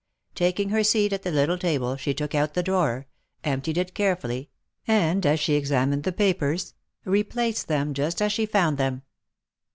[0.33, 3.05] Taking her seat at the little table, she took out the drawer,
[3.43, 4.49] emptied it carefully,
[4.87, 6.73] and as she examined the papers,
[7.05, 9.03] replaced them just as she found them.